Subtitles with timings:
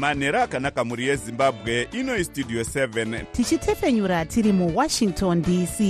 [0.00, 5.80] manhero akanaka mhuri yezimbabwe inoi studio 7 tichitefenyura tiri muwashington dc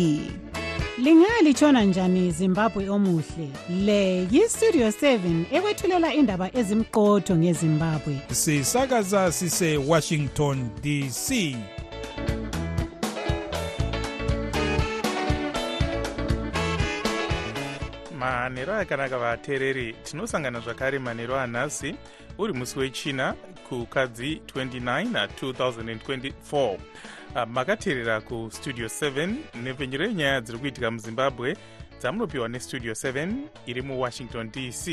[0.99, 3.49] lingalitshona njani zimbabwe omuhle?
[3.85, 8.21] Le yistudio 7 ekwethulela indaba ezimqotho ngezimbabwe.
[8.33, 11.57] Sisakaza sise-washington dc
[18.19, 21.95] manhero akanaka vateereri tinosangana zvakare manhero anhasi
[22.39, 23.35] uri musi wechina
[23.69, 26.79] kukadzi 29 2024
[27.35, 31.57] ah, makateerera kustudio 7 nepfenyuro yenyaya dziri kuitika muzimbabwe
[32.01, 33.33] dzamunopiwa nestudio 7
[33.67, 34.85] iri muwashington dc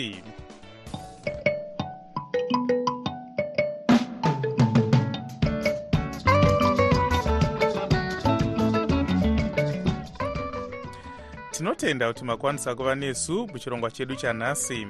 [11.52, 14.88] tinotenda kuti makwanisa kuva nesu muchirongwa chedu chanhasi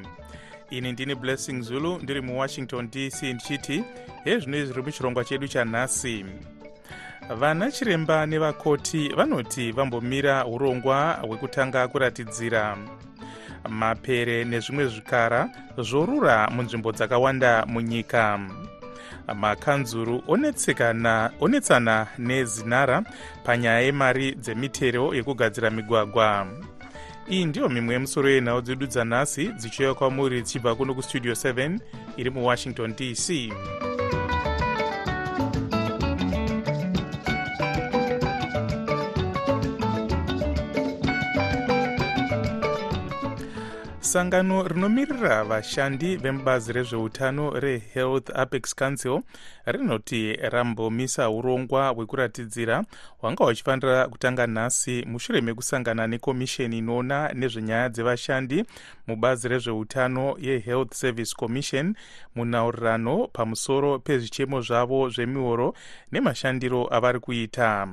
[0.70, 3.84] ini ndini blessing zulu ndiri muwashington dc ndichiti
[4.24, 6.26] hezvino zviri muchirongwa chedu chanhasi
[7.36, 12.78] vana chiremba nevakoti vanoti vambomira urongwa hwekutanga kuratidzira.
[13.70, 18.40] Mapere nezvimwe zvikara zvorura munzvimbo dzakawanda munyika.
[19.36, 20.24] Makanzuru
[21.40, 23.04] onetsana nezinara
[23.44, 26.48] panyaya yemari dzemitero yekugadzira migwagwa
[27.30, 31.80] iyi ndiyo mimwe yemusoro yenhau dzedu dzanhasi dzichiuya kwamuri dzichibva kuno kustudio 7
[32.18, 33.28] iri muwashington dc
[44.08, 49.22] sangano rinomirira vashandi vemubazi rezveutano rehealth apex council
[49.66, 52.84] rinoti rambomisa urongwa hwekuratidzira
[53.18, 58.66] hwanga huchifanira kutanga nhasi mushure mekusangana nekomisheni inoona nezvenyaya dzevashandi
[59.08, 61.96] mubazi rezveutano yehealth service commission
[62.36, 65.74] munaurirano pamusoro pezvichemo zvavo zvemioro
[66.12, 67.88] nemashandiro avari kuita.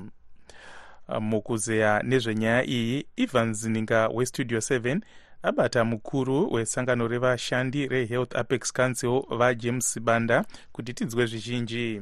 [1.21, 5.01] Mukuzeya nezvenyaya iyi ivan zininga westudio 7
[5.45, 12.01] abata mukuru wesangano revashandi rehealth apex council vajames banda kuti tinzwe zvizhinji.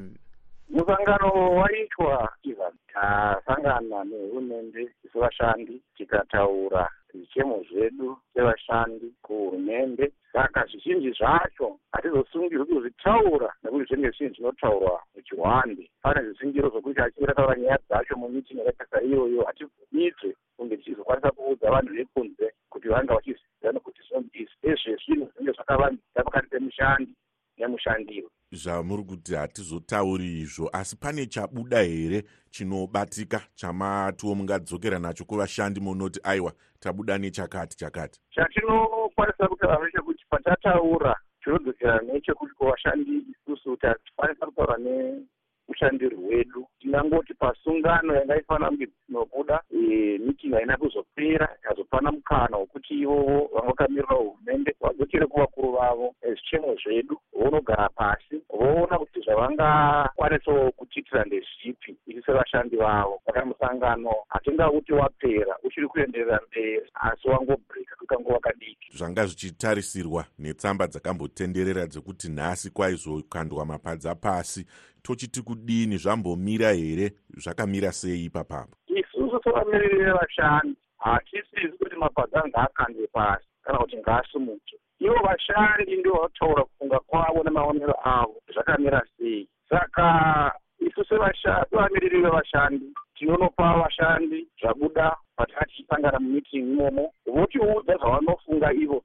[0.70, 12.66] Musangano waitwa ivan tasangana nehurumende sevashandi tikataura zvichemo zvedu sevashandi kuhurumende saka zvizhinji zvacho hatizosungirwi
[12.66, 19.02] kuzvitaura nekuti zvinenge zvinhu zvinotaurwa muchihwande pane zvisingiro zvokuti achinge taura nyaya dzacho mumiting yakaita
[19.02, 26.24] iyoyo hatibvumidze kunge tichizokwanisa kuudza vanhu vekunze kuti vanga vachiziva nekuti zvinodisi ezvezvinhu zvinenge zvakavanzika
[26.24, 27.12] pakati pemushandi
[27.58, 36.20] nemushandiwe zvamuri kuti hatizotauri izvo asi pane chabuda here chinobatika chamatiwo mungadzokera nacho kuvashandi munoti
[36.22, 41.12] aiwa tabuda nechakati chakati chatinokwanisa kutaura nechekuti patataura
[41.42, 49.62] chinodzokera nechekuti kuvashandi isusu kuti hatikwanisa kutaura nemushandiri hwedu tinangoti pasungano yanga ifanira kunge dzinobuda
[49.70, 56.76] e, miting haina kuzopera ikazopana mukana wekuti ivovo vanga vakamirira hurumende vadzokere kuvakuru vavo zvichemo
[56.84, 63.20] zvedu vounogara pasi voona kuti zvavangakwanisawo kutiitira ndezvipi isi sevashandi vavo.
[63.26, 68.96] Saka musangano hatingauti wapera uchiri kuenderera mberi asi wangobhreka kukangova kadiki.
[68.96, 74.66] Zvanga zvichitarisirwa netsamba dzakambotenderera dzekuti nhasi kwaizokandwa mapadza pasi
[75.02, 83.06] tochiti kudini zvambomira here zvakamira sei ipapapo isusu sevamiriri vevashandi hatisizi kuti mapadza anga akandwe
[83.06, 89.48] pasi kana kuti ngaasimuke ivo vashandi ndivo vataura kufunga kwavo nemaonero avo zvakamira sei.
[89.68, 99.02] Saka isu sevamiriri vevashandi tinonopa vashandi zvabuda patinga tichisangana mumiting imomo votiudza zvavanofunga ivo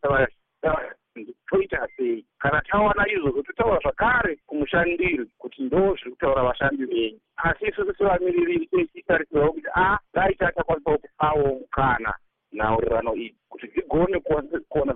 [1.50, 2.25] toita sei?
[2.40, 7.19] Kana tawana izvozvo totaura zvakare kumushandiri kuti ndo zviri kutaura vashandi venyu.
[7.38, 12.13] Asi isusu sevamiriri tichitarisirwa kuti a dai tatakwanisawo kupawo mukana
[12.54, 14.19] nhaurirano iyi kuti dzigone
[14.69, 14.94] kuona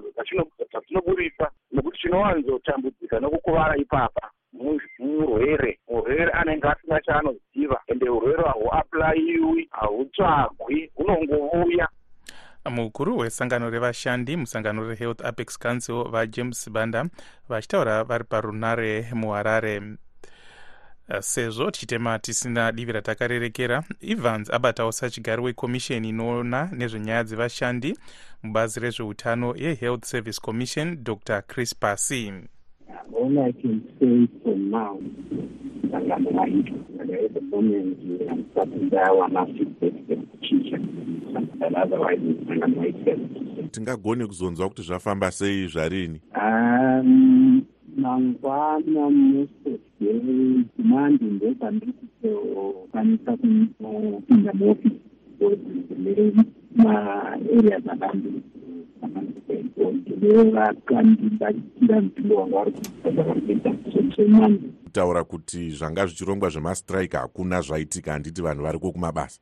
[0.72, 4.30] dzatinoburisa nekuti tinowanzotambudzika nokukuvara ipapa
[5.00, 5.80] murwere.
[5.90, 11.88] Murwere anenge asina chaanoziva ende urwere hahuaplayiwi hahutsvagwi hunongovuya
[12.70, 17.06] mukuru wesangano revashandi musangano rehealth apex council vajames banda
[17.50, 19.98] vachitaura vari parunare muharare.
[21.20, 27.98] Sezvo tichitema tisina divi ratakarerekera evans abatawo sachigari wekomisheni inoona nezvenyaya dzevashandi
[28.44, 31.42] mubazi rezveutano yehealth service commission dr.
[31.42, 32.34] Chris pasi
[33.14, 34.98] All I can say for now,
[43.72, 46.22] tingagoni kuzonzwa kuti zvafamba sei zvarini.
[47.98, 55.02] Mangwana musoday mandi ndopandiri kutokwanisa kunopinda muofisi
[56.76, 58.42] maarea akambiri
[64.92, 69.42] kutaura kuti zvanga zvichirongwa zvemastrike hakuna zvaitika handiti vanhu variko kumabasa?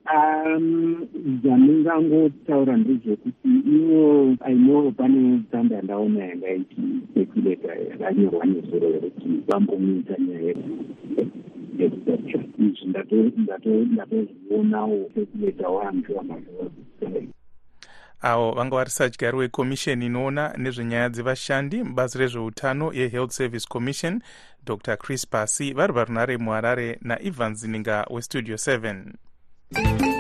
[1.41, 10.53] Zvandingangotaura ndezvekuti ivo ainoo pane tsamba yandaona yangaiti speculata yakanyorwa nezuro yekuti vambomuita nyaya
[11.79, 12.87] izvi
[13.89, 16.69] ndatozvionawo speculata wantu wamazua
[18.21, 24.21] avo vanga vari sadyari wekomisheni inoona nezvenyaya dzevashandi mubazi rezveutano yehealth service commission
[24.65, 24.97] dr.
[24.97, 30.19] Chris pasi vari parunare muharare naivans ninga westudio 7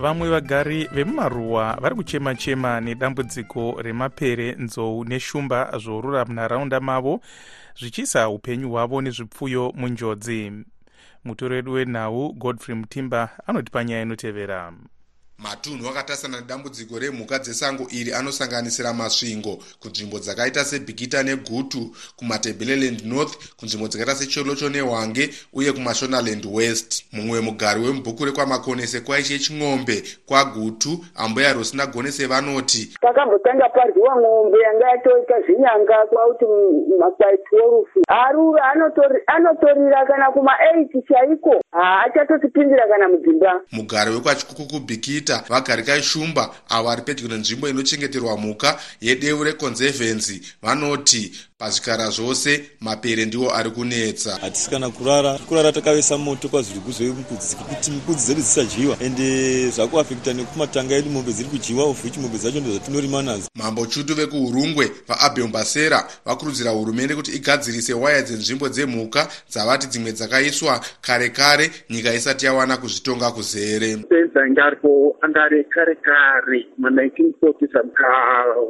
[0.00, 7.20] vamwe vagari vemumaruwa vari kuchema-chema nedambudziko remapere nzou neshumba zvorura munharaunda mavo
[7.80, 10.52] zvichiisa upenyu hwavo nezvipfuyo munjodzi.
[11.24, 14.72] Mutoro wedu wenhau godfrey mutimba anotipa nyaya inotevera
[15.42, 23.88] matunhu akatasana nedambudziko remhuka dzesango iri anosanganisira masvingo kunzvimbo dzakaita sebhigita negutu kumatebeleland north kunzvimbo
[23.88, 27.04] dzakaita secholocho nehwange uye kumashonaland west.
[27.12, 35.40] Mumwe mugari wemubhukure kwamakonese kwaiche ching'ombe kwagutu ambuya rosinagonese vanoti pakambotanga paryiwa ng'ombe yanga yatoita
[35.42, 36.44] zvinyanga kwauti
[37.00, 38.62] makwai 12 arura
[39.26, 41.60] anotorira kana kuma8 chaiko?
[41.70, 44.80] Haachatotipindira kana mudzimba mugari wekwachikuku
[45.30, 52.70] bhikita kuita vagarikai shumba avo vari pedyo nenzvimbo inochengeterwa mhuka yedeu reconservancy vanoti pazvikara zvose
[52.80, 54.38] mapere ndiwo ari kunetsa.
[54.40, 60.94] Hatisi kana kurara kurara takavesa moto pazviriguzo yemukudzi kuti mikudzi dzedu dzisadyiwa ende zvakuafekta nekumatanga
[60.94, 63.48] edu mombe dziri kudyiwa ovhichi mombe dzacho ndozvatinorima nadzo.
[63.54, 71.28] Mambo chutu vekuurungwe vaabhembasera vakurudzira hurumende kuti igadzirise waya dzenzvimbo dzemhuka dzavati dzimwe dzakaiswa kare
[71.28, 73.98] kare nyika isati yawana kuzvitonga kuzere.
[74.40, 78.08] Anga aripo anga ari kare kare ma1940 saka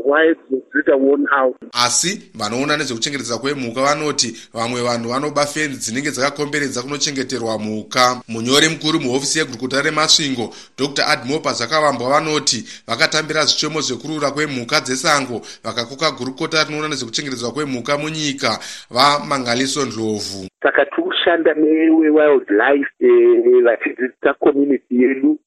[0.04, 1.56] waya dzinoita worn out.
[1.72, 3.82] Asi vanoona nezvekuchengetedza kwemhuka.
[3.82, 8.20] Vanoti vamwe vanhu vanoba fenzi dzinenge dzakakomberedza kunochengeterwa mhuka.
[8.28, 11.04] Munyori mukuru muhofisi yegurukuta remasvingo dr.
[11.08, 18.58] Admopa zvakavambwa vanoti vakatambira zvichomo zvekurura kwemhuka dzesango vakakoka gurukota rinoona nezvekuchengetedzwa kwemhuka munyika
[18.90, 20.48] vamangaliso ndlovu.
[20.62, 22.90] Saka tikushanda newewildlife
[23.64, 25.38] vachidzidzisa community yedu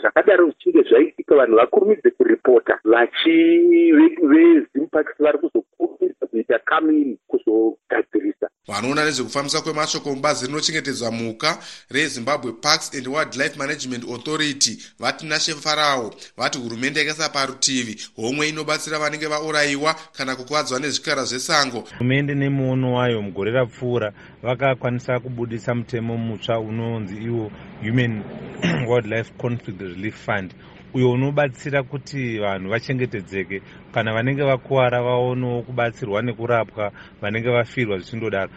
[0.00, 8.41] zvakadaro zvichinge zvaitika vanhu vakurumidze kuripota vachivezimpax vari kuzokurumidza kuita kamini kuzogadzirisa
[8.72, 11.58] vanoona nezvekufambisa kwemashoko mubazi rinochengetedzwa mhuka
[11.90, 19.26] rezimbabwe parks and wildlife management authority vati nashefarao vati hurumende yakaisa parutivi homwe inobatsira vanenge
[19.26, 21.80] vaurayiwa kana kukuvadzwa nezvikara zvesango.
[21.80, 27.52] Hurumende nemuono wayo mugore rapfuura vakakwanisa kubudisa mutemo mutsva unonzi iwo
[27.82, 28.22] human
[28.88, 30.54] wildlife conflict relief fund
[30.94, 33.62] uyo unobatsira kuti vanhu vachengetedzeke.
[33.94, 38.50] Kana vanenge vakuwara vaonewo kubatsirwa nekurapwa vanenge vafirwa zvichindodaro.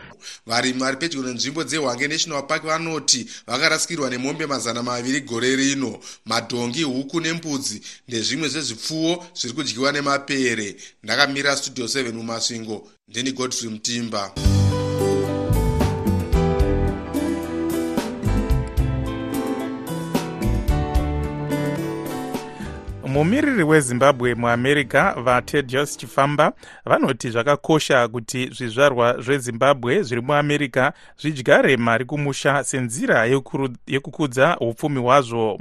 [0.46, 6.84] Varimi vari pedyo nenzvimbo dzehwange national park vanoti vakarasikirwa nemombe mazana maviri gore rino madhongi
[6.84, 10.76] huku nembudzi ndezvimwe zvezvipfuwo zviri kudyiwa nemapere.
[11.04, 12.88] Ndakamira studio 7 mumasvingo.
[13.08, 14.32] Ndini godfrey mutimba
[23.16, 26.54] mumiriri wezimbabwe muamerica vatedros chifamba
[26.86, 30.92] vanoti zvakakosha kuti zvizvarwa zvezimbabwe zviri muamerica
[31.22, 33.26] zvidyare mari kumusha senzira
[33.88, 35.60] yekukudza upfumi hwazvo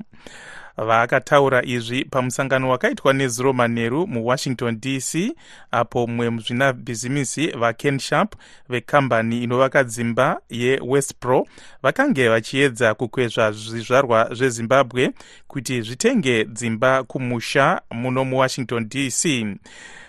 [0.77, 5.37] vakataura izvi pamusangano wakaitwa nezuro manheru muwashington dc
[5.71, 8.35] apo mumwe muzvinabhizimisi vaken sharp
[8.69, 11.47] vekambani inovaka dzimba yewestpro
[11.83, 15.11] vakange vachiedza kukwezva zvizvarwa zvezimbabwe
[15.47, 19.47] kuti zvitenge dzimba kumusha muno muwashington dc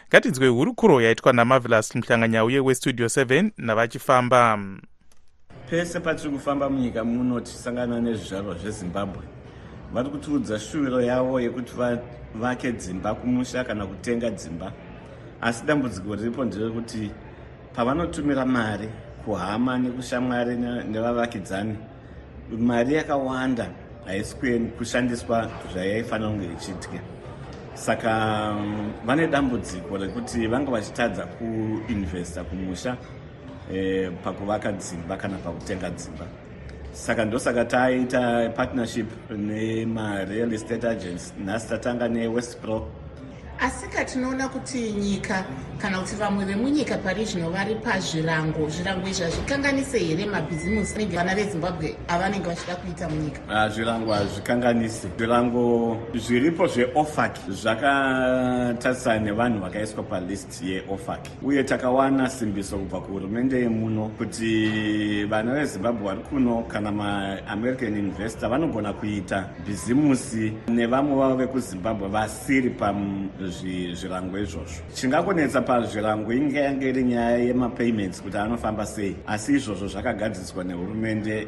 [0.10, 4.60] ngatinzwe hurukuro yaitwa namavelas muhlanganyauye westudio 7 navachifamba.
[5.70, 9.35] Pese patiri kufamba munyika muno tichisangana nezvizvarwa zvezimbabwe
[9.94, 14.72] vari kutiudza shuviro yavo yekuti vavake dzimba kumusha kana kutenga dzimba.
[15.42, 17.12] Asi dambudziko riripo nderekuti
[17.76, 18.90] pavanotumira mari
[19.26, 20.56] kuhama nekushamwari
[20.92, 21.76] nevavakidzani
[22.60, 23.68] mari yakawanda
[24.06, 24.36] haisi
[24.78, 27.00] kushandiswa zvayaifanira kunge ichiitwa
[27.74, 28.56] saka
[29.06, 32.98] vane dambudziko rekuti vanga vachitadza kuinvesta kumusha
[33.74, 36.26] eh, pakuvaka dzimba kana pakutenga dzimba
[36.96, 42.88] saka ndosaka taita partnership nemareal estate agents nhasi tatanga newestbro
[43.60, 45.46] asika tinoona kuti nyika
[45.78, 51.36] kana kuti vamwe vemunyika pari zvino vari pazvirango zvirango izvi hazvikanganise here mabhizimusi anenge vana
[51.36, 53.42] vezimbabwe avanenge vachida kuita munyika?
[53.50, 55.08] Ah, zvirango hazvikanganisi.
[55.18, 61.20] Zvirango zviripo zveofac zvakatarisana nevanhu vakaiswa palist yeofac.
[61.44, 68.94] Uye takawana simbiso kubva kuhurumende yemuno kuti vana vezimbabwe vari kuno kana maamerican investor vanogona
[68.94, 72.70] kuita bhizimusi nevamwe vavo vekuzimbabwe vasiri
[73.46, 74.84] pazvirango izvozvo.
[74.96, 81.48] Chingakonetsa pazvirango inge yange iri nyaya yemapayments kuti anofamba sei asi izvozvo zvakagadziswa nehurumende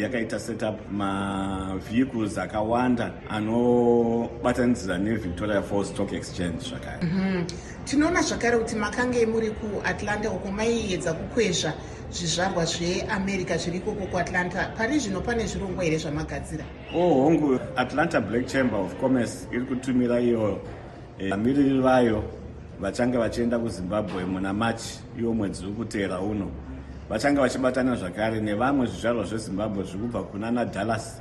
[0.00, 7.02] yakaita setup mavehicles akawanda anobatanidzira nevictoria falls stock exchange zvakare.
[7.02, 7.44] Mhm.
[7.84, 11.72] tinoona zvakare kuti makange muri kuatlanta uko maiedza kukwezva
[12.12, 14.74] zvizvarwa zveamerica zviri ikoko kuatlanta.
[14.76, 16.64] Pari zvino pane zvirongwa here zvamagadzira?
[16.94, 20.79] Oh hongu atlanta black chamber of commerce iri kutumira iyo eh,
[21.28, 22.24] vamiriri vayo
[22.80, 26.50] vachange vachienda kuzimbabwe muna machi iwo mwedzi uri kuteera uno.
[27.08, 31.20] Vachange vachibatana zvakare nevamwe zvizvarwa zvezimbabwe zviri kubva kuna nadallas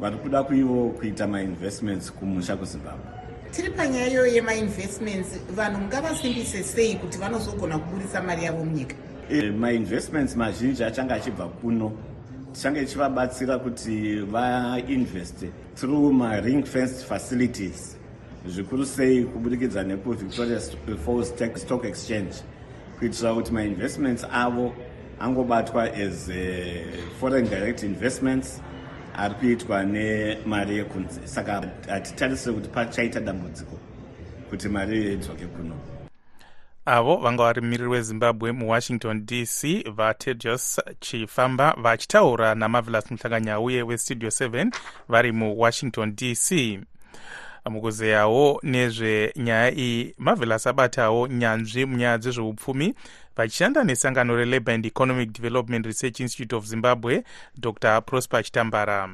[0.00, 3.04] vari kuda kuivo kuita mainvestments kumusha kuzimbabwe.
[3.50, 8.96] Tiri panyaya iyoyo yemainvestments vanhu ngavasimbise sei kuti vanozogona kubudisa mari yavo munyika?
[9.30, 11.92] Eh, mainvestments mazhinji achange achibva kuno.
[12.52, 17.97] Tichange tichivabatsira kuti vainveste through maring fenced facilities
[18.46, 20.60] zvikuru sei kubudikidza nekuvictoria
[21.04, 22.34] falls stock exchange
[22.98, 24.74] kuitira kuti mainvestments avo
[25.20, 26.86] angobatwa as eh,
[27.20, 28.60] foreign direct investments
[29.16, 33.78] ari kuitwa nemari yekunze saka hatitarisire kuti pachaita dambudziko
[34.50, 35.74] kuti mari iyo idzoke kuno.
[36.84, 44.70] Avo vanga vari mumiriri wezimbabwe muwashington dc vatedios chifamba vachitaura namavelas muhlanganyauye westudio 7
[45.08, 46.78] vari muwashington dc
[47.70, 52.94] mukuzeyawo nezvenyaya iyi mavelas abatawo nyanzvi munyaya dzezveupfumi
[53.36, 57.24] vachishanda nesangano relabour and economic development research institute of zimbabwe
[57.58, 58.00] dr.
[58.00, 59.08] Prosper chitambara.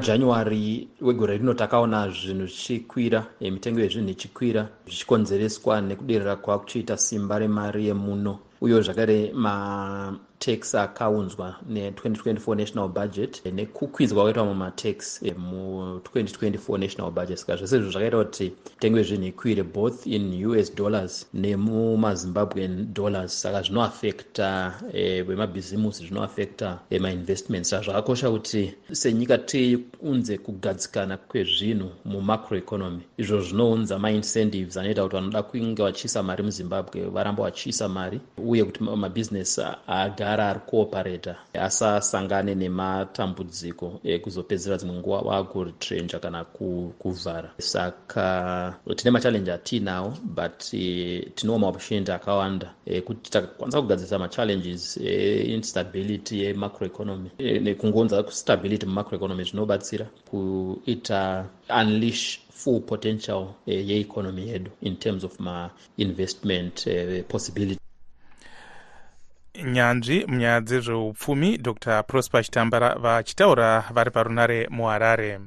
[0.00, 7.86] January wegore rino takaona zvinhu zvichikwira eh, mitengo yezvinhu ichikwira zvichikonzereswa nekuderera kwakuchiita simba remari
[7.86, 8.38] yemuno.
[8.60, 9.32] Uyewo zvakare
[10.36, 17.38] matax akaunzwa ne2024 national budget nekukwidzwa kwakaitwa mumatax eh, mu2024 national budget.
[17.38, 23.42] Saka zvese izvo zvakaita kuti mitengo yezvinhu ikwire both in us dollars nemumazimbabwean dollars.
[23.42, 27.70] Saka zvinoafekta eh, wemabhizimusi zvinoafekta eh, mainvestments.
[27.70, 33.00] Saka zvakakosha kuti senyika tiunze kugadzikana kwezvinhu mumacroeconomy.
[33.18, 38.82] Izvo zvinounza maincentives anoita kuti vanoda kunge vachiisa mari muzimbabwe varamba vachiisa mari uye kuti
[38.82, 39.60] ma- mabhizinesi
[40.26, 47.50] agara ari kuoparata asasangane nematambudziko ekuzopedzera dzimwe nguva vakuritrenja kana ku- kuvhara.
[47.58, 56.42] Saka tine machallenji atiinawo but eh, tinewo maopportunity akawanda eh, kuti takakwanisa kugadzirisa machallenges einstability
[56.44, 61.46] yemacroeconomy eh, nekungonza stability mumacroeconomy zvinobatsira kuita
[61.80, 67.80] unleash full potential eh, yeeconomy yedu in terms of mainvestment eh, possibility
[69.64, 72.02] nyanzvi munyaya dzezveupfumi dr.
[72.02, 75.40] Prosper chitambara vachitaura vari parunare muharare.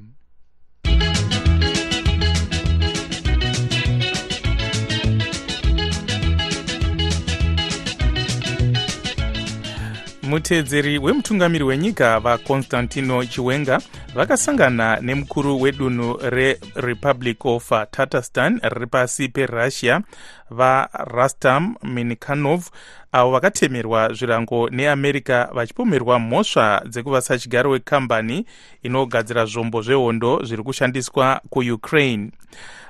[10.22, 13.80] Muteedzeri wemutungamiri wenyika vaconstantino chiwenga
[14.14, 20.02] vakasangana nemukuru wedunhu rerepublic of tatarstan riri pasi perussia
[20.50, 22.70] varastam minikanov
[23.12, 28.46] avo vakatemerwa zvirango neamerica vachipomerwa mhosva dzekuva sachigaro wekambani
[28.82, 32.30] inogadzira zvombo zvehondo zviri kushandiswa kuukraine.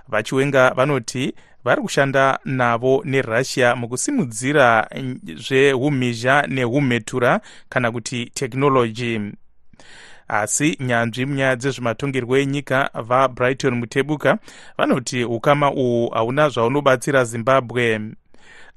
[0.08, 1.34] Vachiwenga vanoti
[1.64, 4.88] vari kushanda navo nerussia mukusimudzira
[5.36, 9.20] zveumhizha neumhetura kana kuti tekinoloji
[10.28, 14.38] asi nyanzvi munyaya dzezvematongerwo enyika vabrighton mutebuka
[14.78, 18.00] vanoti ukama uhu hauna zvaunobatsira zimbabwe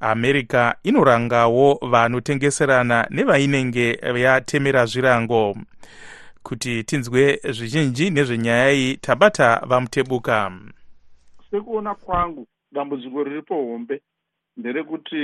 [0.04, 5.56] america inorangawo vanotengeserana nevainenge yatemera zvirango.
[6.44, 10.52] Kuti tinzwe zvizhinji nezvenyaya iyi tabata vamutebuka
[11.54, 14.02] sekuona kwangu dambudziko riripo hombe.
[14.58, 15.16] Nderekuti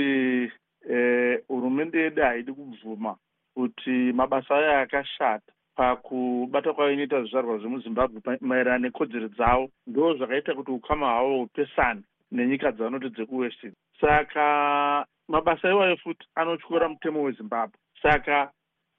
[0.90, 3.16] eh, hurumende yedu haidi kubvuma
[3.54, 5.52] kuti mabasa ayo akashata.
[5.76, 12.72] Pakubata kwayo inoita zvizvarwa zvemuzimbabwe maererano nekodzero dzavo ndo zvakaita kuti ukama hwavo hupesane nenyika
[12.72, 13.74] dzavanoti dzekuwestern.
[14.00, 17.78] Saka mabasa iwayo futi anotyora mutemo wezimbabwe.
[18.02, 18.50] Saka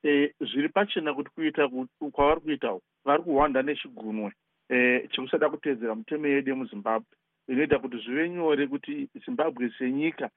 [0.03, 1.69] e, zviri pachena kuti kuita
[2.11, 4.31] kwavari kuita vari kuhwanda nechigunwe
[4.69, 7.07] e, chekusada kuteedzera mutemo yedu yemuzimbabwe.
[7.47, 10.29] Inoita kuti zvive nyore kuti zimbabwe senyika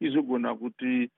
[0.00, 1.10] izogona kuti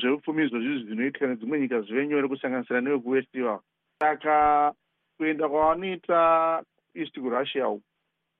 [0.00, 3.62] zveupfumi izvozvi zvinoitika nedzimwe nyika zvive nyore kusanganisira nevekuwest ivavo
[4.00, 4.74] saka
[5.16, 6.62] kuenda kwavanoita
[6.94, 7.82] east kurussia uku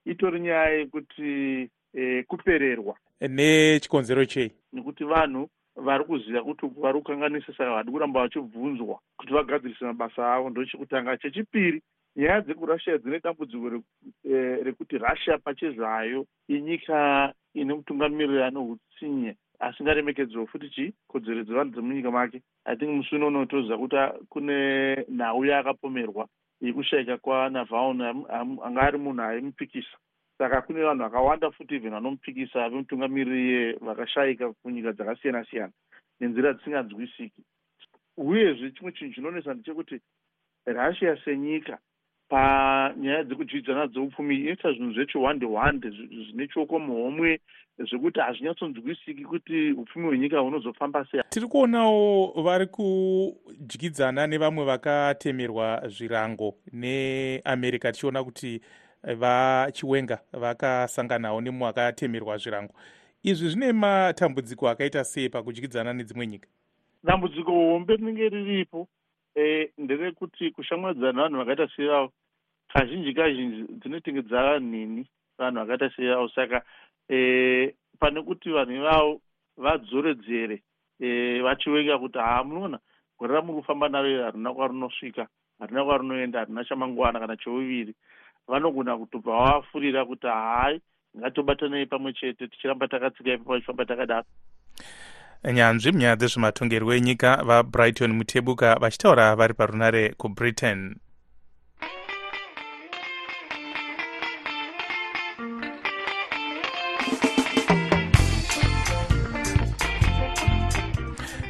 [0.05, 2.95] itori nyaya yekuti e, kupererwa.
[3.21, 4.53] Nechikonzero chei?
[4.73, 10.51] Nekuti vanhu vari kuziva kuti vari kukanganisa saka vadi kuramba vachibvunzwa kuti vagadzirise mabasa avo.
[10.51, 11.83] Ndo chekutanga chechipiri
[12.17, 13.83] nyaya dzekurussia dzine dambudziko
[14.25, 22.43] e, rekuti russia pachezvayo inyika ine mutungamiriri anohutsinye asingaremekedzwa futi chi kodzero dzevanhu dzemunyika make.
[22.67, 23.97] I think musi uno unotoziva kuti
[24.29, 26.29] kune nhau yaakapomerwa
[26.61, 28.01] yekushayika kwanavaun
[28.65, 29.97] anga ari munhu aimupikisa
[30.39, 35.73] saka kune vanhu vakawanda futi even vanomupikisa vemutungamiriri vakashayika kunyika dzakasiyana siyana
[36.21, 37.43] nenzira dzisinganzwisiki.
[38.17, 40.01] Uyezve chimwe chinhu chinonesa ndechekuti
[40.67, 41.79] russia senyika
[42.29, 47.41] panyaya dzekudyidzana dzeupfumi inoita zvinhu zvechihwande hwande zvine chioko muhomwe
[47.79, 51.23] zvekuti hazvinyatsonzwisiki kuti upfumi hwenyika hunozofamba sei.
[51.29, 58.61] Tiri kuonawo vari kudyidzana nevamwe vakatemerwa zvirango neamerica tichiona kuti
[59.13, 62.75] vachiwenga vakasanganawo nemumwe akatemerwa zvirango.
[63.23, 66.49] Izvi zvine matambudziko akaita sei pakudyidzana nedzimwe nyika?
[67.05, 68.89] Dambudziko hombe rinenge riripo
[69.37, 72.13] e, nderekuti kushamwadzana nevanhu vakaita seivavo
[72.69, 75.07] kazhinji kazhinji dzinotenge dzanhini
[75.39, 76.63] vanhu vakaita seivavo saka
[77.09, 79.21] e, pane kuti vanhu ivavo
[79.57, 80.63] vadzoredzere
[81.01, 82.79] e, vachiwenga kuti haa munoona
[83.19, 87.95] gore ramuri kufamba naro harina kwarinosvika harina kwarinoenda harina chamangwana kana cheuviri
[88.49, 90.81] vanogona kutobva vavafurira kuti hai
[91.19, 94.27] ngatobatanei pamwe chete tichiramba takatsika ipapo tichifamba takadaro.
[95.53, 100.97] Nyanzvi munyaya dzezvematongerwo enyika vabrighton mutebuka vachitaura vari parunare kubritain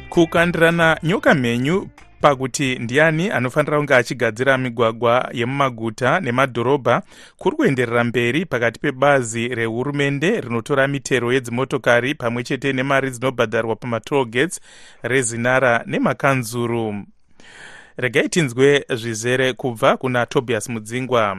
[0.09, 1.87] kukandirana nyoka mhenyu
[2.25, 7.01] pakuti ndiani anofanira kunge achigadzira migwagwa yemumaguta nemadhorobha
[7.37, 14.59] kuri kuenderera mberi pakati pebazi rehurumende rinotora mitero yedzimotokari pamwe chete nemari dzinobhadharwa pamatolgates
[15.01, 17.05] rezinara nemakanzuru.
[17.97, 21.37] Regai tinzwe zvizere kubva kuna tobias mudzingwa.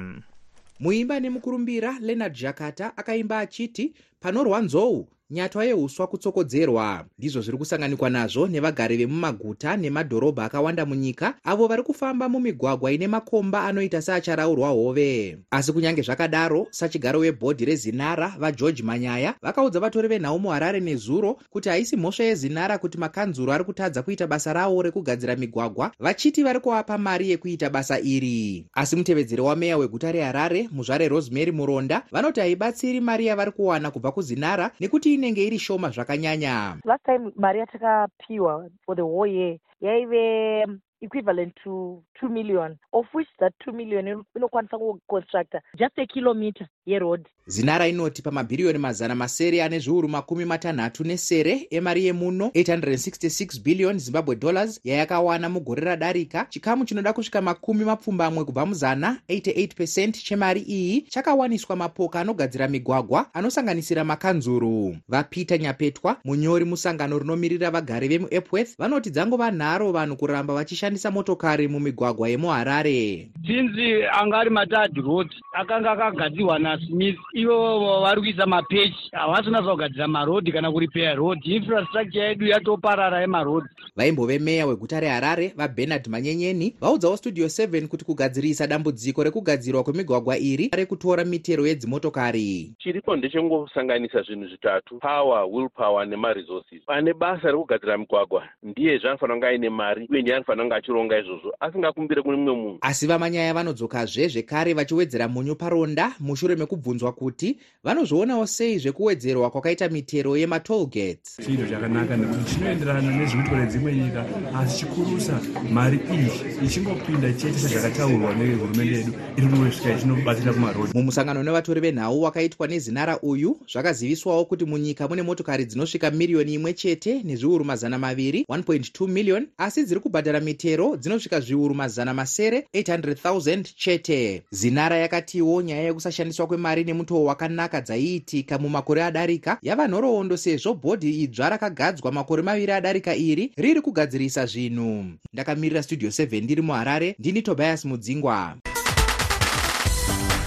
[0.80, 7.04] Muimba nemukurumbira leonard jakata akaimba achiti panorwa nzou nyatwa yeuswa kutsokodzerwa.
[7.18, 13.64] Ndizvo zviri kusanganikwa nazvo nevagari vemumaguta nemadhorobha akawanda munyika avo vari kufamba mumigwagwa ine makomba
[13.64, 15.38] anoita seacharaurwa hove.
[15.50, 21.96] Asi kunyange zvakadaro sachigaro webhodhi rezinara vageorge manyaya vakaudza vatori venhau muharare nezuro kuti haisi
[21.96, 27.30] mhosva yezinara kuti makanzuro ari kutadza kuita basa ravo rekugadzira migwagwa vachiti vari kuvapa mari
[27.30, 28.66] yekuita basa iri.
[28.72, 34.70] Asi mutevedzeri wameya weguta reharare muzvare rosemary muronda vanoti haibatsiri mari yavari kuwana kubva kuzinara
[34.80, 36.84] nekuti inenge iri shoma zvakanyanya?
[36.84, 43.28] Last time mari yatakapiwa for the whole year yaive equivalent to two million of which
[43.38, 47.26] that two million inokwanisa kuconstructa just a kilometer yeroad.
[47.46, 54.36] Zinara inoti pamabhiriyoni mazana masere ane zviuru makumi matanhatu nesere emari yemuno 866 billion zimbabwe
[54.36, 56.46] dollars yayakawana mugore radarika.
[56.50, 64.04] Chikamu chinoda kusvika makumi mapfumbamwe kubva muzana 88 chemari iyi chakawaniswa mapoka anogadzira migwagwa anosanganisira
[64.04, 64.96] makanzuru.
[65.08, 72.28] Vapita nyapetwa munyori musangano rinomiririra vagari vemuepworth vanoti dzangova nharo vanhu kuramba vachishandisa motokari mumigwagwa
[72.28, 73.28] yemuharare.
[73.46, 77.18] Sinzi anga ari matad road akanga akagadzirwa nasmith.
[77.34, 79.10] Ivo vari kuisa mapechi.
[79.12, 85.52] Havasi kunasa kugadzira marodhi kana kuripeya rodhi infrastructure yedu yatoparara yemarodhi vaimbove meya weguta reharare
[85.56, 92.74] vabernard manyenyeni vaudzawo studio 7 kuti kugadzirisa dambudziko rekugadzirwa kwemigwagwa iri rekutora mitero yedzimotokari.
[92.78, 99.46] Chiripo ndechengosanganisa zvinhu zvitatu power will power nemaresources ane basa rekugadzira migwagwa ndiyezve anofanira kunge
[99.46, 102.78] aine mari uye ndiye anofanira kunge achironga izvozvo asingakumbire kune mumwe munhu.
[102.80, 110.36] Asi vamanyaya vanodzokazve zvekare vachiwedzera munyu paronda mushure mekubvunzwa kuti vanozvionawo sei zvekuwedzerwa kwakaita mitero
[110.36, 115.40] yematolgates chinhu chakanaka nekuti chinoenderana nezvinotore dzimwe nyika asi chikurusa
[115.72, 116.30] mari iyi
[116.66, 123.56] ichingopinda chete sezvakataurwa nehurumende yedu iri kunosvika ichinobatsira kumarodhi mumusangano nevatori venhau wakaitwa nezinara uyu
[123.72, 129.84] zvakaziviswawo kuti munyika mune motokari dzinosvika miriyoni imwe chete nezviuru mazana maviri 1.2 million asi
[129.84, 134.42] dziri kubhadhara mitero michero dzinosvika zviuru mazana masere 800,000 chete.
[134.50, 141.48] Zinara yakatiwo nyaya yekusashandiswa kwemari nemutoo wakanaka dzaiitika mumakore adarika yava nhoroondo sezvo bhodhi idzva
[141.48, 145.04] rakagadzwa makore maviri adarika iri riri kugadzirisa zvinhu.
[145.32, 148.56] Ndakamirira studio 7 ndiri muharare ndini tobias mudzingwa.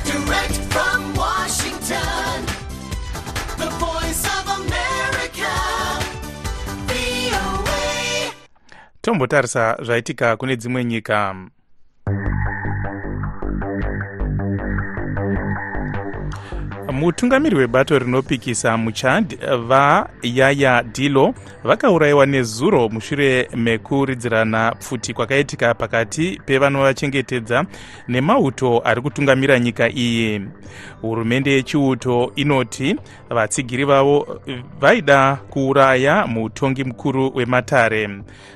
[0.06, 2.49] Direct from Washington,
[9.02, 11.36] tombotarisa zvaitika kune dzimwe nyika
[17.00, 21.34] mutungamiri webato rinopikisa muchad vayaya dilo
[21.64, 27.66] vakaurayiwa nezuro mushure mekuridzirana pfuti kwakaitika pakati pevanovachengetedza
[28.08, 30.42] nemauto ari kutungamira nyika iyi.
[31.02, 32.96] Hurumende yechiuto inoti
[33.30, 34.42] vatsigiri vavo
[34.80, 38.10] vaida kuuraya mutongi mukuru wematare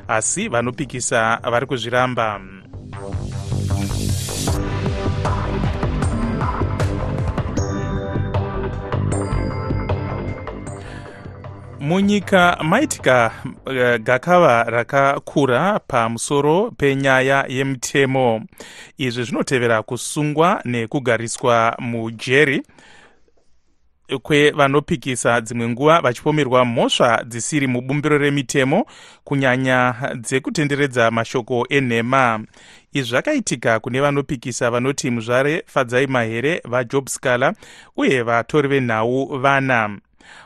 [0.08, 2.42] asi vanopikisa vari kuzviramba
[11.84, 18.42] munyika maitika uh, gakava rakakura pamusoro penyaya yemutemo.
[18.98, 22.64] Izvi zvinotevera kusungwa nekugariswa mujeri
[24.22, 28.86] kwevanopikisa dzimwe nguva vachipomerwa mhosva dzisiri mubumbiro remitemo
[29.24, 32.40] kunyanya dzekutenderedza mashoko enhema.
[32.94, 37.54] Izvi zvakaitika kune vanopikisa vanoti muzvare fadzai mahere vajob scaler
[37.98, 39.98] uye vatori venhau vana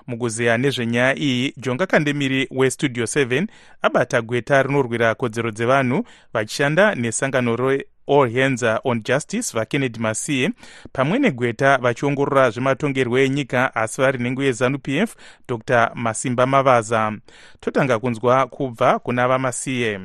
[0.08, 3.48] mukuzeya nezvenyaya iyi jonga kandemiri westudio 7
[3.82, 10.52] abata gweta rinorwira kodzero dzevanhu vachishanda nesangano reall hands on justice vakennedy masiye
[10.94, 15.16] pamwe negweta vachiongorora zvematongerwo enyika asi vari nhengo yezanup f
[15.48, 15.92] dr.
[15.96, 17.18] Masimba mavaza.
[17.60, 20.00] Totanga kunzwa kubva kuna vamasiye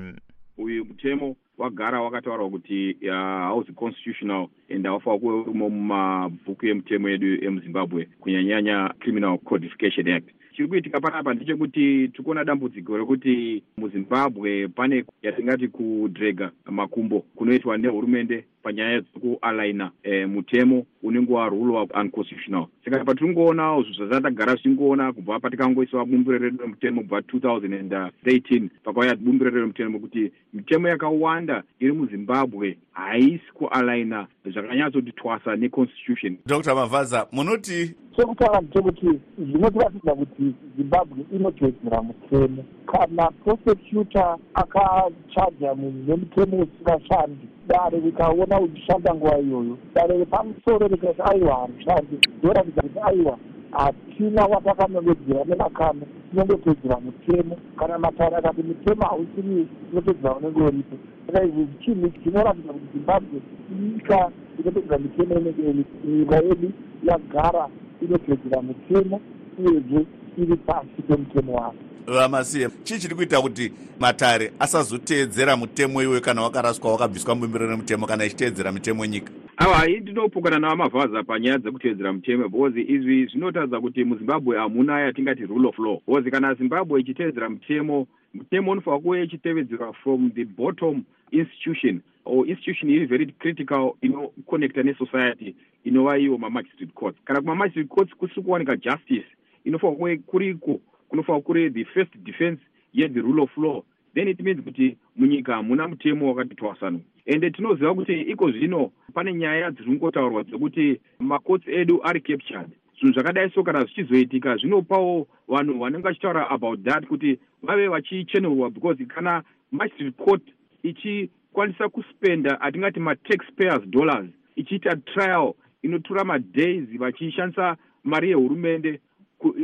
[0.58, 8.09] uyu mutemo wagara wakataurwa kuti hausi constitutional and haufanira kuve urimo mumabhuku emutemo yedu emuzimbabwe
[8.20, 10.29] kunyanyanya criminal codification act?
[10.57, 18.44] Chiri kuitika panapa ndechekuti tiri kuona dambudziko rekuti muzimbabwe pane yatingati kudrega makumbo kunoitwa nehurumende
[18.62, 22.66] panyaya dzekualaina e, mutemo unenge warule unconstitutional.
[22.85, 29.51] Saka patiri kungoona izvo zvazatagara zvichingoona kubva patikangoiswa bumbiro redu remutemo kubva 2013 pakauya bumbiro
[29.51, 36.37] redu remutemo kuti mitemo yakawanda iri muzimbabwe haisi kualaina zvakanyatsoti twasa neconstitution.
[36.46, 42.64] Dr mavhaza munoti chekutanga ndechekuti zvinotiratidza kuti zimbabwe inotedzera mutemo.
[42.87, 49.79] Kana prosecutor akachaja munhu nemutemo usingashandi dare rikaona uchishanda nguva iyoyo.
[49.94, 53.38] Dare repamusoro rikati aiwa hamushandi ndoratidza kuti aiwa
[53.70, 57.57] hatina watakanongedzera nemakano tinongotedzera mutemo.
[57.79, 60.96] Kana matare akati mutemo hausiriwo tinotedzera unenge uripo.
[61.27, 63.40] Saka izvi chinhu chinoratidza kuti zimbabwe
[63.83, 66.70] nyika inotedzera mitemo inenge iripo nyika yedu
[67.03, 67.68] yagara
[68.03, 69.20] inotedzera mutemo
[69.59, 72.68] uyezve iri pasi pemutemo wayo vamasiye.
[72.84, 78.72] Chii chiri kuita kuti matare asazoteedzera mutemo iwe kana wakaraswa wakabviswa mubumbiro remutemo kana ichiteedzera
[78.72, 85.00] mitemo nyika ava hai ndinopokana navamavhaza panyaya dzekuteedzera mutemo because izvi zvinotaridza kuti muzimbabwe hamuna
[85.00, 85.98] yatingati rule of law.
[86.06, 92.90] Because kana zimbabwe ichiteedzera mutemo mutemo unofanira kuve ichitevedzerwa from the bottom institution or institution
[92.90, 97.18] iri very critical inoconnecta nesociety inova iyo mamagistrate courts.
[97.24, 99.26] Kana kumamagistrate courts kusiri kuwanika justice
[99.64, 100.80] inofanira kuve kuriko
[101.12, 102.61] kunofanira kuri the first defense
[102.94, 103.83] yethe rule of law.
[104.14, 109.35] Then it means kuti munyika hamuna mutemo wakati twasanuka ende tinoziva kuti iko zvino pane
[109.35, 112.70] nyaya dziri kungotaurwa dzekuti makotsi edu ari captured.
[112.98, 119.05] Zvinhu zvakadai so kana zvichizoitika zvinopawo vanhu vanenge vachitaura about that kuti vave vachichenerwa because
[119.05, 120.42] kana magistrate court
[120.83, 129.01] ichikwanisa kuspenda atingati mataxpayers dollars ichiita trial inotora madays vachishandisa mari yehurumende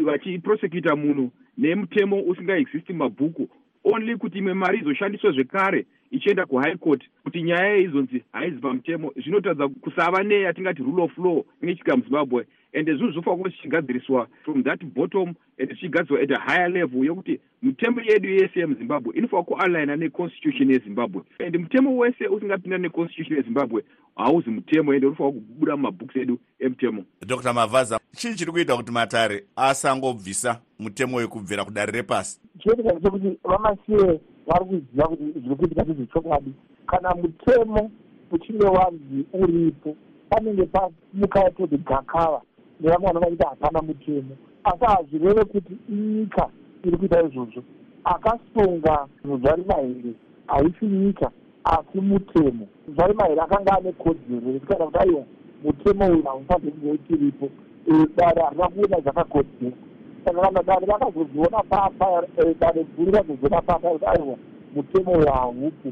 [0.04, 3.48] vachiprosecuta munhu nemutemo usingaexisti mabhuku
[3.84, 9.12] only kuti imwe mari izoshandiswa zvekare ichienda kuhigh court kuti nyaya yeizonzi haizi pamutemo.
[9.16, 14.62] Zvinotaridza kusava neyatingati rule of law inge ichitika muzimbabwe ende zvinhu zvofanira kuva zvichigadziriswa from
[14.62, 17.04] that bottom and zvichigadziriswa at a higher level.
[17.04, 23.84] Yokuti mitemo yedu yese yemuzimbabwe inofanira kualaina neconstitution yezimbabwe and mutemo wese usingapinda neconstitution yezimbabwe
[24.16, 29.44] hauzi mutemo ende unofanira kubuda mumabhuks edu emutemo dr mavhaza chii chiri kuita kuti matare
[29.56, 36.52] asangobvisa mutemo wekubvira kudare repasi chinoitika ndechekuti vamasiye vari kuziva kuti zviri kuitika ndezvechokwadi
[36.86, 37.90] kana mutemo
[38.30, 39.96] uchinge wanzi uripo
[40.30, 42.42] panenge pamuka yatoti gakava
[42.80, 44.34] nevamwe vanova kuti hapana mutemo.
[44.64, 46.48] Asi hazvireve kuti nyika
[46.84, 47.62] iri kuita izvozvo.
[48.04, 50.12] Akasunga zvinhu zvari mahere
[50.46, 51.30] haisi nyika
[51.64, 52.66] asi mutemo.
[52.94, 55.24] Zvaimairi akanga ane kodzero yekuti kana kuti aiwa
[55.64, 57.48] mutemo uyu haufaniri kunge uchiripo
[57.88, 59.72] Eh, dare harina kuona zvakakodzera
[60.24, 62.26] saka kana dare vakazozviona papa
[62.60, 64.36] dare guru vakazozviona papa kuti aiwa
[64.74, 65.88] mutemo uyu haupo.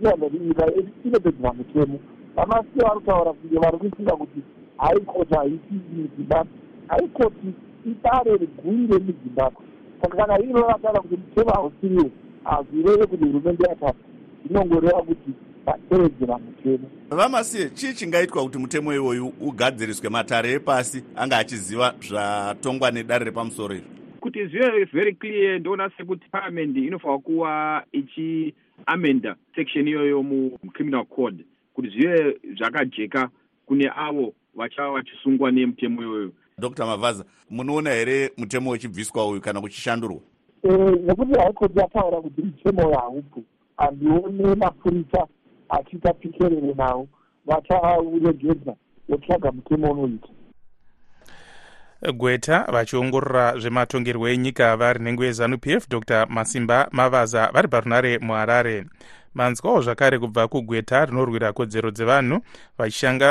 [0.00, 0.66] Iyanoti nyika
[1.04, 1.98] inopedzera mutemo.
[2.36, 4.42] Vamasiye vari kutaura kunge vari kuisinga kuti
[4.80, 6.52] haikoti haiti muzimbabwe
[6.88, 7.54] haikoti
[7.86, 9.62] idare riguru remuzimbabwe
[10.02, 12.10] saka kana iro vataura kuti mutemo hausiriwo
[12.44, 13.98] hazvireve kuti hurumende yatata
[14.44, 15.30] zvinongoreva kuti
[15.66, 23.24] vatevedzera mutemo vamasiye chii chingaitwa kuti mutemo iwoyu ugadziriswe matare epasi anga achiziva zvatongwa nedare
[23.24, 23.88] repamusoro izvo
[24.20, 31.88] kuti zvive very clear ndoona sekuti parliament inofanira kuva ichiamenda section iyoyo mucriminal code kuti
[31.88, 33.28] zvive zvakajeka
[33.66, 36.86] kune avo vachava vachisungwa nemutemo iyoyo dr.
[36.86, 40.20] Mavhaza munoona here mutemo uchibviswa uyu kana kuchishandurwa?
[40.62, 43.42] Eh, nekuti haikoti yataura kuti mutemo uyu haupo.
[43.76, 45.26] Handione mapurisa
[45.68, 47.08] achiita pikerere nawo
[47.46, 48.74] vachauregedza
[49.08, 50.28] votsvaga mutemo unoita.
[52.14, 56.26] Gweta vachiongorora zvematongerwo enyika vari nhengo yezanup f dr.
[56.28, 58.84] Masimba mavaza vari parunare muharare
[59.34, 62.40] manzwawo zvakare kubva kugweta rinorwira kodzero dzevanhu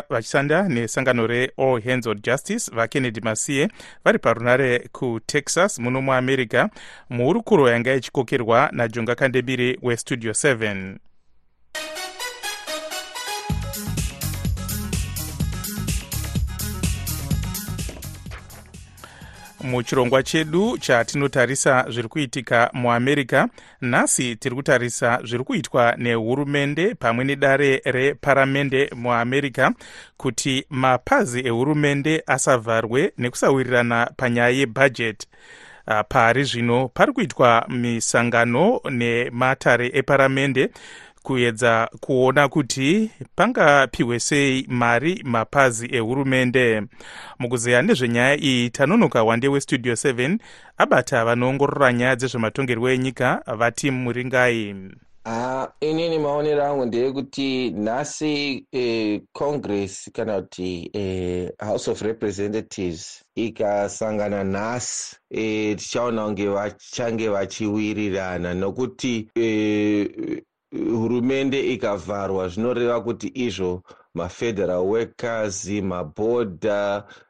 [0.10, 3.70] vachishanda nesangano reall hands on justice vakennedy masiye
[4.06, 6.70] vari parunare kutexas muno muamerica.
[7.10, 10.96] Muhurukuro yanga ichikokerwa najonga kandebiri westudio 7
[19.64, 23.48] muchirongwa chedu chatinotarisa zviri kuitika muamerica
[23.82, 29.72] nhasi tiri kutarisa zviri kuitwa nehurumende pamwe nedare reparamende muamerica
[30.18, 35.28] kuti mapazi ehurumende asavharwe nekusawirirana panyaya yebhajeti
[35.92, 40.70] Ah, pari zvino pari kuitwa misangano nematare eparamende
[41.24, 46.82] kuedza kuona kuti pangapiwe sei mari mapazi ehurumende.
[47.40, 50.38] Mukuzeya nezvenyaya iyi tanonoka wande westudio 7
[50.78, 54.76] abata vanoongorora nyaya dzezvematongerwo enyika vati muringai.
[55.26, 64.44] Ah, inini maonero angu ndeyekuti nhasi eh, congress kana kuti eh, house of representatives ikasangana
[64.44, 75.58] nhasi eh, tichaona kunge vachange vachiwirirana nokuti eh, hurumende ikavharwa zvinoreva kuti izvo mafederal workers
[75.92, 76.80] mabhodha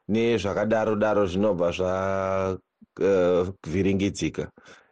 [0.08, 4.44] nezvakadaro daro zvinobva zvavhiringidzika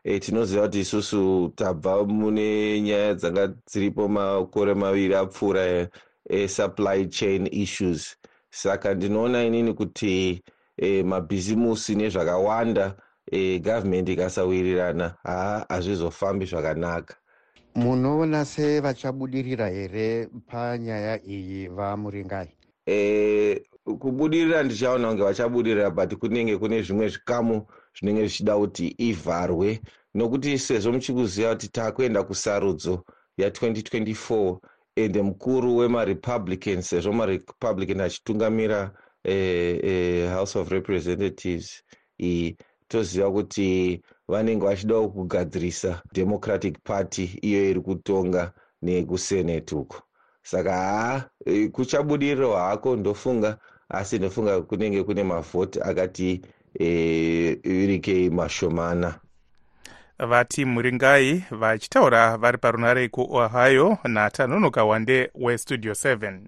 [0.04, 5.90] e, tinoziva kuti isusu tabva mune nyaya dzanga dziripo makore maviri apfuura
[6.30, 8.16] esupply chain issues.
[8.50, 10.44] Saka ndinoona inini kuti
[10.78, 12.96] e, mabhizimusi nezvakawanda
[13.32, 17.16] e, gavhumendi ikasawirirana haa hazvizofambi zvakanaka
[17.78, 22.50] munoona sevachabudirira here panyaya iyi vamuringai?
[22.88, 23.62] E,
[24.00, 29.80] kubudirira ndichaona kunge vachabudirira but kunenge kune zvimwe zvikamu zvinenge zvichida kuti ivharwe.
[30.14, 33.06] Nokuti sezvo muchikuziva kuti taakuenda kusarudzo
[33.40, 34.58] ya2024
[34.96, 38.92] ende mukuru wemarepublican sezvo marepublican achitungamira
[39.24, 41.84] eh, eh, house of representatives
[42.20, 50.02] iyi toziva kuti vanenge vachidawo kugadzirisa democratic party iyo iri kutonga nekusenate uko.
[50.44, 51.24] Saka haa
[51.72, 53.58] kuchabudiriro hako ndofunga
[53.90, 56.42] asi ndofunga kunenge kune mavhoti akati
[56.80, 59.20] eh, irikei mashomana.
[60.20, 66.40] Vati muringai vachitaura vari parunare kuohio natanonoka wande westudio 7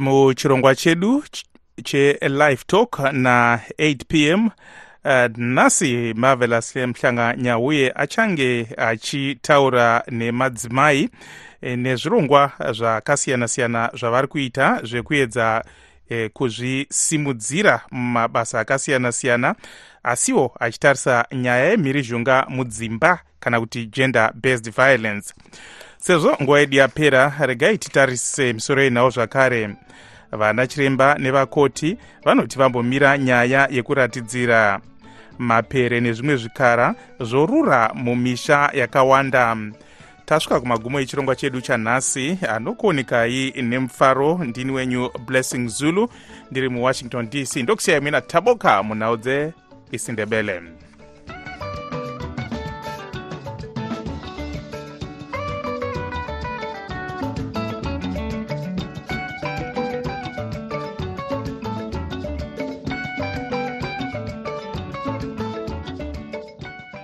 [0.00, 1.44] muchirongwa chedu ch-
[1.84, 11.08] chelive talk na8 pm uh, nhasi marvelous mhlanga nyauye achange achitaura nemadzimai
[11.60, 15.64] eh, nezvirongwa zvakasiyana-siyana zvavari kuita zvekuedza
[16.08, 19.54] eh, kuzvisimudzira mumabasa akasiyana-siyana
[20.02, 25.34] asiwo achitarisa nyaya yemhirizhonga mudzimba kana kuti gender based violence
[26.00, 29.70] sezvo nguva yedu yapera regai titarise misoro yenhau zvakare.
[30.32, 34.80] Vana chiremba nevakoti vanoti vambomira nyaya yekuratidzira.
[35.38, 39.56] Mapere nezvimwe zvikara zvorura mumisha yakawanda.
[40.24, 46.08] Tasvika kumagumo echirongwa chedu chanhasi anokuonekai nemufaro ndini wenyu blessing zulu
[46.50, 50.62] ndiri muwashington dc ndokusiyai mina taboka munhau dzeisindebele